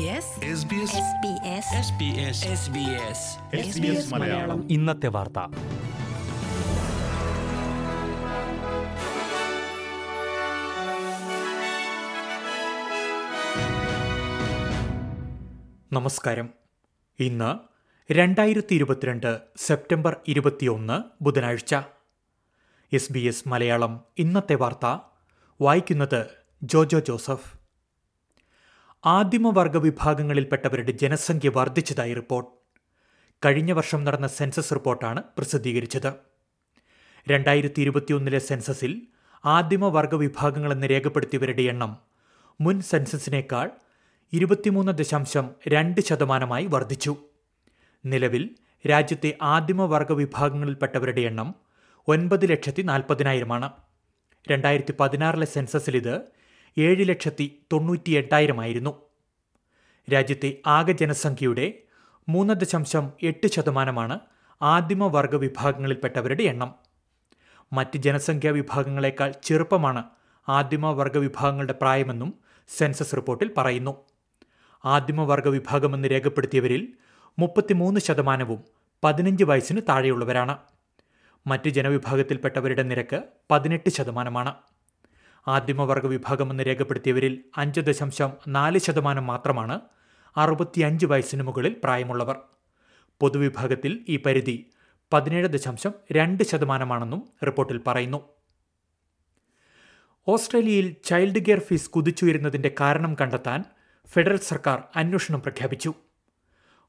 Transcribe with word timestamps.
SBS 0.00 0.08
SBS 0.08 1.12
SBS 3.60 4.14
Malayalam. 4.14 4.70
ഇന്നത്തെ 4.70 5.08
വാർത്ത. 5.08 5.38
നമസ്കാരം. 15.92 16.50
ഇന്ന് 17.18 17.58
രണ്ടായിരത്തി 18.12 18.74
ഇരുപത്തിരണ്ട് 18.74 19.40
സെപ്റ്റംബർ 19.56 20.16
ഇരുപത്തിയൊന്ന് 20.28 21.24
ബുധനാഴ്ച. 21.24 21.74
എസ് 22.92 23.12
ബി 23.12 23.20
എസ് 23.20 23.48
മലയാളം 23.48 24.04
ഇന്നത്തെ 24.18 24.54
വാർത്ത. 24.54 24.98
വായിക്കുന്നത് 25.60 26.26
ജോജോ 26.62 26.98
ജോസഫ്. 26.98 27.59
ആദിമവർഗ 29.04 29.76
വിഭാഗങ്ങളിൽപ്പെട്ടവരുടെ 29.76 30.92
ജനസംഖ്യ 30.92 31.48
വർദ്ധിച്ചതായി 31.48 32.14
റിപ്പോർട്ട്. 32.14 32.50
കഴിഞ്ഞ 33.44 33.72
വർഷം 33.72 34.04
നടന്ന 34.04 34.26
സെൻസസ് 34.26 34.74
റിപ്പോർട്ടാണ് 34.74 35.22
പ്രസിദ്ധീകരിച്ചത്. 35.38 36.12
രണ്ടായിരത്തി 37.30 37.80
ഇരുപത്തിയൊന്നിലെ 37.80 38.38
സെൻസസിൽ 38.38 39.02
ആദിമവർഗ 39.44 40.14
വിഭാഗങ്ങളെന്ന് 40.14 40.86
രേഖപ്പെടുത്തിയവരുടെ 40.86 41.62
എണ്ണം 41.62 41.96
മുൻ 42.60 42.80
സെൻസസിനേക്കാൾ 42.80 43.70
ഇരുപത്തിമൂന്ന് 44.32 44.92
ദശാംശം 44.92 45.50
രണ്ട് 45.68 46.00
ശതമാനമായി 46.00 46.66
വർദ്ധിച്ചു. 46.66 47.16
നിലവിൽ 48.06 48.50
രാജ്യത്തെ 48.90 49.38
ആദിമവർഗ 49.42 50.12
വിഭാഗങ്ങളിൽപ്പെട്ടവരുടെ 50.12 51.20
എണ്ണം 51.20 51.54
ഒൻപത് 52.08 52.50
ലക്ഷത്തി 52.50 52.82
നാൽപ്പതിനായിരമാണ്. 52.82 53.70
രണ്ടായിരത്തി 54.50 54.94
പതിനാറിലെ 55.00 55.46
സെൻസസിൽ 55.46 55.96
ഇത് 55.96 56.20
ഏഴ് 56.78 57.08
ലക്ഷത്തി 57.08 57.60
തൊണ്ണൂറ്റി 57.72 58.10
എട്ടായിരമായിരുന്നു 58.10 59.02
രാജ്യത്തെ 60.12 60.56
ആകെ 60.66 60.92
ജനസംഖ്യയുടെ 60.92 61.74
മൂന്ന് 62.28 62.54
ദശാംശം 62.54 63.12
എട്ട് 63.22 63.46
ശതമാനമാണ് 63.46 64.20
ആദിമവർഗ 64.62 65.36
വിഭാഗങ്ങളിൽപ്പെട്ടവരുടെ 65.36 66.42
എണ്ണം. 66.42 66.74
മറ്റ് 67.72 67.96
ജനസംഖ്യാ 67.96 68.52
വിഭാഗങ്ങളെക്കാൾ 68.52 69.34
ചെറുപ്പമാണ് 69.42 70.04
ആദിമവർഗ 70.48 71.18
വിഭാഗങ്ങളുടെ 71.18 71.72
പ്രായമെന്നും 71.72 72.34
സെൻസസ് 72.68 73.16
റിപ്പോർട്ടിൽ 73.16 73.50
പറയുന്നു. 73.56 73.96
ആദിമവർഗ 74.84 75.48
വിഭാഗമെന്ന് 75.48 76.08
രേഖപ്പെടുത്തിയവരിൽ 76.08 76.92
മുപ്പത്തിമൂന്ന് 77.38 78.00
ശതമാനവും 78.00 78.64
പതിനഞ്ച് 79.04 79.44
വയസ്സിന് 79.44 79.80
താഴെയുള്ളവരാണ്. 79.88 80.58
മറ്റ് 81.46 81.68
ജനവിഭാഗത്തിൽപ്പെട്ടവരുടെ 81.68 82.82
നിരക്ക് 82.82 83.22
പതിനെട്ട് 83.50 83.90
ശതമാനമാണ്. 83.90 84.54
ആദിമവർഗ 85.48 86.06
വിഭാഗമെന്ന് 86.06 86.62
രേഖപ്പെടുത്തിയവരിൽ 86.62 87.44
അഞ്ച് 87.56 87.80
ദശാംശം 87.80 88.30
നാല് 88.48 88.78
ശതമാനം 88.78 89.26
മാത്രമാണ് 89.26 89.80
അറുപത്തിയഞ്ച് 90.36 91.06
വയസ്സിന് 91.06 91.42
മുകളിൽ 91.42 91.76
പ്രായമുള്ളവർ. 91.84 92.36
പൊതുവിഭാഗത്തിൽ 93.20 94.04
ഈ 94.08 94.16
പരിധി 94.16 94.70
പതിനേഴ് 95.12 95.46
ദശാംശം 95.46 95.92
രണ്ട് 96.12 96.44
ശതമാനമാണെന്നും 96.44 97.28
റിപ്പോർട്ടിൽ 97.46 97.80
പറയുന്നു. 97.86 98.28
ഓസ്ട്രേലിയയിൽ 100.28 100.96
ചൈൽഡ് 101.04 101.44
കെയർ 101.44 101.58
ഫീസ് 101.58 101.90
കുതിച്ചുയരുന്നതിന്റെ 101.90 102.74
കാരണം 102.80 103.16
കണ്ടെത്താൻ 103.20 103.64
ഫെഡറൽ 104.08 104.36
സർക്കാർ 104.36 104.82
അന്വേഷണം 104.96 105.42
പ്രഖ്യാപിച്ചു. 105.42 105.94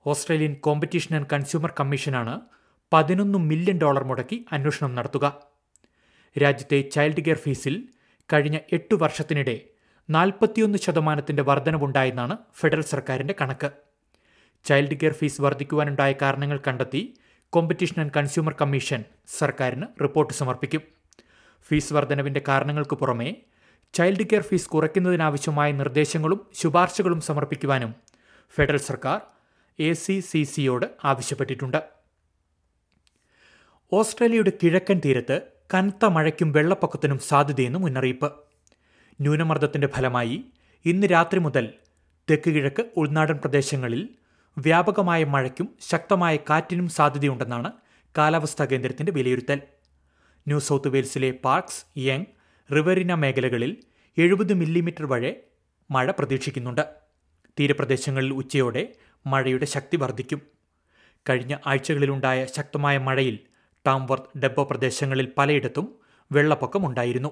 ഓസ്ട്രേലിയൻ 0.06 0.54
കോമ്പറ്റീഷൻ 0.54 1.16
ആൻഡ് 1.16 1.28
കൺസ്യൂമർ 1.34 1.74
കമ്മീഷനാണ് 1.80 2.42
പതിനൊന്ന് 2.94 3.38
മില്യൺ 3.38 3.78
ഡോളർ 3.78 4.04
മുടക്കി 4.04 4.46
അന്വേഷണം 4.52 4.96
നടത്തുക. 4.96 5.42
രാജ്യത്തെ 6.42 6.90
ചൈൽഡ് 6.90 7.26
കെയർ 7.26 7.38
ഫീസിൽ 7.38 7.88
കഴിഞ്ഞ 8.34 8.60
എട്ടു 8.74 8.96
വർഷത്തിനിടെ 8.96 9.62
നാൽപ്പത്തിയൊന്ന് 10.10 10.78
ശതമാനത്തിന്റെ 10.78 11.44
വർധനവുണ്ടായെന്നാണ് 11.44 12.38
ഫെഡറൽ 12.60 12.82
സർക്കാരിന്റെ 12.82 13.36
കണക്ക്. 13.42 13.72
ചൈൽഡ് 14.66 14.98
കെയർ 15.00 15.14
ഫീസ് 15.14 15.42
വർദ്ധിക്കുവാനുണ്ടായ 15.42 16.16
കാരണങ്ങൾ 16.22 16.60
കണ്ടെത്തി 16.68 17.02
കോമ്പറ്റീഷൻ 17.54 18.02
ആൻഡ് 18.02 18.12
കൺസ്യൂമർ 18.18 18.54
കമ്മീഷൻ 18.62 19.04
സർക്കാരിന് 19.40 19.88
റിപ്പോർട്ട് 20.02 20.34
സമർപ്പിക്കും. 20.34 20.82
ഫീസ് 21.68 21.94
വർധനവിന്റെ 21.94 22.42
കാരണങ്ങൾക്ക് 22.48 22.96
പുറമെ 22.96 23.30
ചൈൽഡ് 23.94 24.28
കെയർ 24.30 24.42
ഫീസ് 24.42 24.70
കുറയ്ക്കുന്നതിനാവശ്യമായ 24.70 25.72
നിർദ്ദേശങ്ങളും 25.72 26.48
ശുപാർശകളും 26.54 27.22
സമർപ്പിക്കുവാനും 27.22 27.96
ഫെഡറൽ 28.56 28.78
സർക്കാർ 28.78 29.20
എ 29.80 29.94
സി 29.94 30.20
സി 30.20 30.44
സിയോട് 30.44 30.86
ആവശ്യപ്പെട്ടിട്ടുണ്ട്. 31.04 31.82
ഓസ്ട്രേലിയയുടെ 33.94 34.52
കിഴക്കൻ 34.64 35.02
തീരത്ത് 35.06 35.38
കനത്ത 35.74 36.06
മഴയ്ക്കും 36.06 36.52
വെള്ളപ്പൊക്കത്തിനും 36.52 37.20
സാധ്യതയെന്ന് 37.20 37.80
മുന്നറിയിപ്പ്. 37.80 38.32
ന്യൂനമർദ്ദത്തിന്റെ 39.22 39.88
ഫലമായി 39.88 40.46
ഇന്ന് 40.86 41.08
രാത്രി 41.08 41.40
മുതൽ 41.40 41.74
തെക്ക് 42.30 42.50
കിഴക്ക് 42.50 42.86
ഉൾനാടൻ 42.98 43.38
പ്രദേശങ്ങളിൽ 43.38 44.10
വ്യാപകമായ 44.58 45.24
മഴയ്ക്കും 45.24 45.76
ശക്തമായ 45.82 46.38
കാറ്റിനും 46.38 46.88
സാധ്യതയുണ്ടെന്നാണ് 46.88 47.72
കാലാവസ്ഥാ 48.18 48.66
കേന്ദ്രത്തിന്റെ 48.66 49.12
വിലയിരുത്തൽ. 49.12 49.62
ന്യൂ 50.48 50.60
സൗത്ത് 50.60 50.88
വെയിൽസിലെ 50.88 51.34
പാർക്സ് 51.46 52.00
യങ് 52.00 52.26
റിവറിന 52.76 53.14
മേഖലകളിൽ 53.14 53.78
എഴുപത് 54.18 54.54
മില്ലിമീറ്റർ 54.54 55.06
വരെ 55.06 55.44
മഴ 55.92 56.12
പ്രതീക്ഷിക്കുന്നുണ്ട്. 56.12 56.88
തീരപ്രദേശങ്ങളിൽ 57.60 58.34
ഉച്ചയോടെ 58.34 58.96
മഴയുടെ 59.28 59.66
ശക്തി 59.66 59.96
വർദ്ധിക്കും. 59.98 60.42
കഴിഞ്ഞ 61.30 61.58
ആഴ്ചകളിലുണ്ടായ 61.68 62.46
ശക്തമായ 62.46 62.98
മഴയിൽ 62.98 63.40
ടാംവർത്ത് 63.88 64.38
ഡെബോ 64.38 64.64
പ്രദേശങ്ങളിൽ 64.64 65.32
പലയിടത്തും 65.38 65.96
വെള്ളപ്പൊക്കമുണ്ടായിരുന്നു. 66.32 67.30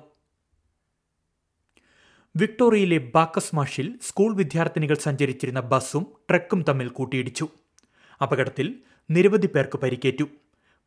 വിക്ടോറിയയിലെ 2.36 2.98
ബാക്കസ് 2.98 3.56
മാഷിൽ 3.56 4.00
സ്കൂൾ 4.08 4.36
വിദ്യാർത്ഥിനികൾ 4.36 4.98
സഞ്ചരിച്ചിരുന്ന 4.98 5.60
ബസ്സും 5.60 6.08
ട്രക്കും 6.30 6.66
തമ്മിൽ 6.70 6.88
കൂട്ടിയിടിച്ചു. 6.88 7.50
അപകടത്തിൽ 8.22 8.82
നിരവധി 9.12 9.48
പേർക്ക് 9.48 9.78
പരിക്കേറ്റു. 9.78 10.24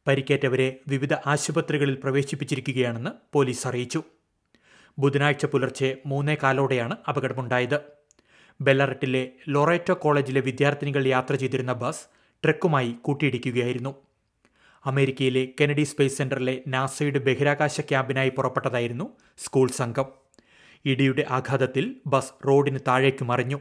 പരിക്കേറ്റവരെ 0.06 0.80
വിവിധ 0.88 1.14
ആശുപത്രികളിൽ 1.26 1.94
പ്രവേശിപ്പിച്ചിരിക്കുകയാണെന്ന് 1.94 3.10
പോലീസ് 3.32 3.68
അറിയിച്ചു. 3.68 4.02
ബുധനാഴ്ച 4.98 5.46
പുലർച്ചെ 5.46 5.96
മൂന്നേ 6.06 6.36
കാലോടെയാണ് 6.42 6.96
അപകടമുണ്ടായത്. 7.08 7.80
ബെല്ലറട്ടിലെ 8.60 9.32
ലൊറേറ്റോ 9.48 9.94
കോളേജിലെ 9.94 10.40
വിദ്യാർത്ഥിനികൾ 10.40 11.06
യാത്ര 11.06 11.34
ചെയ്തിരുന്ന 11.34 11.72
ബസ് 11.72 12.06
ട്രക്കുമായി 12.44 12.92
കൂട്ടിയിടിക്കുകയായിരുന്നു. 12.92 13.94
അമേരിക്കയിലെ 14.87 15.48
കെനഡി 15.60 15.82
സ്പേസ് 15.82 16.19
സെന്ററിലെ 16.19 16.62
നാസയുടെ 16.66 17.19
ബഹിരാകാശ 17.19 17.81
ക്യാമ്പിനായി 17.81 18.28
പുറപ്പെട്ടതായിരുന്നു 18.28 19.16
സ്കൂൾ 19.38 19.70
സംഘം. 19.70 20.06
ഇടിയുടെ 20.84 21.26
ആഘാതത്തിൽ 21.31 21.97
ബസ് 22.06 22.32
റോഡിന് 22.48 22.78
താഴേക്ക് 22.88 23.25
മറിഞ്ഞു. 23.25 23.60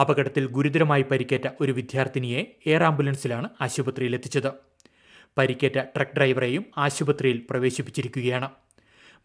അപകടത്തിൽ 0.00 0.46
ഗുരുതരമായി 0.46 1.02
പരിക്കേറ്റ 1.02 1.48
ഒരു 1.60 1.72
വിദ്യാർത്ഥിനിയെ 1.72 2.44
എയർ 2.66 2.82
ആംബുലൻസിലാണ് 2.82 3.48
ആശുപത്രിയിൽ 3.60 4.14
എത്തിച്ചത്. 4.14 4.50
പരിക്കേറ്റ 5.38 5.78
ട്രക്ക് 5.78 6.16
ഡ്രൈവറെയും 6.16 6.64
ആശുപത്രിയിൽ 6.78 7.46
പ്രവേശിപ്പിച്ചിരിക്കുകയാണ്. 7.50 8.50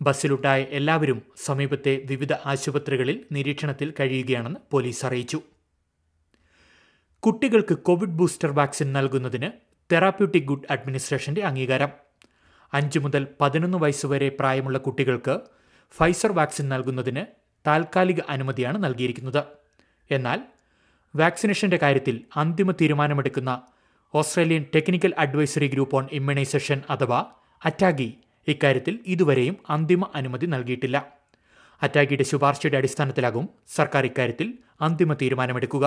ബസ്സിലുണ്ടായ 0.01 0.61
എല്ലാവരും 0.61 1.21
സമീപത്തെ 1.45 2.01
വിവിധ 2.05 2.33
ആശുപത്രികളിൽ 2.45 3.25
നിരീക്ഷണത്തിൽ 3.31 3.93
കഴിയുകയാണെന്ന് 3.99 4.59
പോലീസ് 4.71 5.05
അറിയിച്ചു. 5.05 5.41
കുട്ടികൾക്ക് 7.19 7.77
കോവിഡ് 7.77 8.17
ബൂസ്റ്റർ 8.19 8.51
വാക്സിൻ 8.51 8.93
നൽകുന്നതിന് 8.93 9.64
തെറാപ്യൂട്ടിക് 9.91 10.43
ഗുഡ് 10.43 10.71
അഡ്മിനിസ്ട്രേഷന്റെ 10.71 11.41
അംഗീകാരം. 11.41 11.89
അഞ്ച് 12.73 12.99
മുതൽ 12.99 13.27
പതിനൊന്ന് 13.41 13.77
വയസ്സുവരെ 13.77 14.29
പ്രായമുള്ള 14.29 14.77
കുട്ടികൾക്ക് 14.77 15.39
ഫൈസർ 15.97 16.31
വാക്സിൻ 16.31 16.69
നൽകുന്നതിന് 16.69 17.25
താൽക്കാലിക 17.67 18.21
അനുമതിയാണ് 18.29 18.83
നൽകിയിരിക്കുന്നത്. 18.83 19.43
എന്നാൽ 20.11 20.39
വാക്സിനേഷന്റെ 21.15 21.77
കാര്യത്തിൽ 21.81 22.21
അന്തിമ 22.35 22.71
തീരുമാനമെടുക്കുന്ന 22.71 23.61
Australian 24.13 24.65
technical 24.75 25.13
advisory 25.17 25.67
group 25.67 25.95
on 25.95 26.07
immunisation 26.11 26.81
അഥവാ 26.89 27.25
അറ്റാഗി 27.65 28.17
ഇക്കാര്യത്തിൽ 28.47 28.99
ഇതുവരെയും 29.07 29.57
അന്തിമ 29.69 30.11
അനുമതി 30.15 30.45
നൽകിയിട്ടില്ല. 30.45 31.05
അറ്റാഗിയുടെ 31.83 32.23
ശുപാർശയുടെ 32.23 32.77
അടിസ്ഥാനത്തിലാകും 32.77 33.49
സർക്കാർ 33.67 34.05
ഇക്കാര്യത്തിൽ 34.05 34.53
അന്തിമ 34.81 35.13
തീരുമാനമെടുക്കുക. 35.13 35.85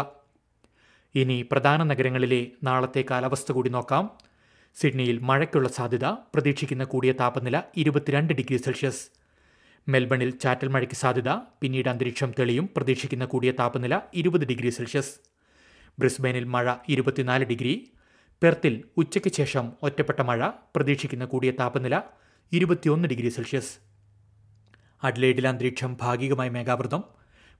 ഇനി 1.14 1.42
പ്രധാന 1.52 1.82
നഗരങ്ങളിലെ 1.82 2.50
നാളത്തെ 2.62 3.04
കാലാവസ്ഥ 3.10 3.52
കൂടി 3.52 3.70
നോക്കാം. 3.70 4.10
സിഡ്നിയിൽ 4.74 5.18
മഴയ്ക്കുള്ള 5.18 5.68
സാധ്യത 5.68 6.04
പ്രതീക്ഷിക്കുന്ന 6.04 6.84
കൂടിയ 6.84 7.12
താപനില 7.12 7.62
ഇരുപത്തിരണ്ട് 7.76 8.32
ഡിഗ്രി 8.32 8.56
സെൽഷ്യസ്. 8.56 9.08
മെൽബണിൽ 9.88 10.30
ചാറ്റൽ 10.30 10.68
മഴയ്ക്ക് 10.68 10.94
സാധ്യത 10.94 11.28
പിന്നീട് 11.30 11.88
അന്തരീക്ഷം 11.88 12.32
തെളിയും 12.38 12.68
പ്രതീക്ഷിക്കുന്ന 12.76 13.24
കൂടിയ 13.24 13.50
താപനില 13.50 14.00
ഇരുപത് 14.14 14.46
ഡിഗ്രി 14.46 14.70
സെൽഷ്യസ്. 14.70 15.18
ബ്രിസ്ബെയിനിൽ 15.98 16.44
മഴ 16.44 16.74
ഇരുപത്തിനാല് 16.88 17.44
ഡിഗ്രി. 17.44 17.90
പെർത്തിൽ 18.42 18.84
ഉച്ചയ്ക്ക് 18.96 19.32
ശേഷം 19.34 19.72
ഒറ്റപ്പെട്ട 19.82 20.20
മഴ 20.20 20.48
പ്രതീക്ഷിക്കുന്ന 20.76 21.24
കൂടിയ 21.24 21.50
താപനില 21.50 22.02
ഇരുപത്തിയൊന്ന് 22.52 23.08
ഡിഗ്രി 23.08 23.28
സെൽഷ്യസ്. 23.28 23.78
അഡ്ലേഡിൽ 25.02 25.48
അന്തരീക്ഷം 25.48 25.96
ഭാഗികമായി 26.00 26.48
മേഘാവൃതം 26.48 27.04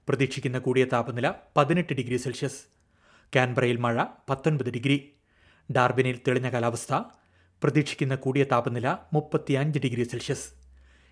പ്രതീക്ഷിക്കുന്ന 0.07 0.59
കൂടിയ 0.59 0.85
താപനില 0.85 1.33
പതിനെട്ട് 1.57 1.93
ഡിഗ്രി 1.93 2.17
സെൽഷ്യസ്. 2.17 2.78
കാൻബറയിൽ 3.35 3.77
മഴ 3.77 4.03
പത്തൊൻപത് 4.29 4.69
ഡിഗ്രി. 4.69 5.13
ഡാർബിനിൽ 5.71 6.19
തെളിഞ്ഞ 6.27 6.49
കാലാവസ്ഥ 6.49 6.93
പ്രതീക്ഷിക്കുന്ന 7.63 8.15
കൂടിയ 8.15 8.43
താപനില 8.43 8.97
മുപ്പത്തിയഞ്ച് 9.13 9.79
ഡിഗ്രി 9.79 10.03
സെൽഷ്യസ്. 10.03 10.49